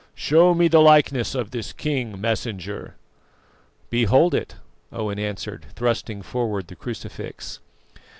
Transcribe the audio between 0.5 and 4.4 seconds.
me the likeness of this King, Messenger." "Behold